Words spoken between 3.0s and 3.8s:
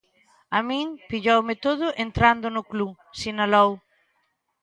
sinalou.